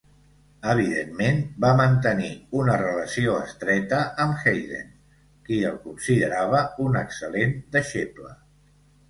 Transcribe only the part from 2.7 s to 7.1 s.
relació estreta amb Haydn, qui el considerava un